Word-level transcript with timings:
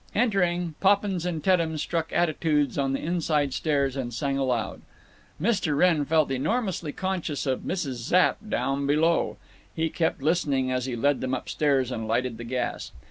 Entering, 0.15 0.73
Poppins 0.79 1.27
and 1.27 1.43
Teddem 1.43 1.77
struck 1.77 2.11
attitudes 2.11 2.75
on 2.75 2.93
the 2.93 2.99
inside 2.99 3.53
stairs 3.53 3.95
and 3.95 4.11
sang 4.11 4.35
aloud. 4.35 4.81
Mr. 5.39 5.77
Wrenn 5.77 6.05
felt 6.05 6.31
enormously 6.31 6.91
conscious 6.91 7.45
of 7.45 7.59
Mrs. 7.59 8.01
Zapp 8.09 8.37
down 8.49 8.87
below. 8.87 9.37
He 9.75 9.89
kept 9.91 10.23
listening, 10.23 10.71
as 10.71 10.87
he 10.87 10.95
led 10.95 11.21
them 11.21 11.35
up 11.35 11.47
stairs 11.47 11.91
and 11.91 12.07
lighted 12.07 12.39
the 12.39 12.43
gas. 12.43 12.91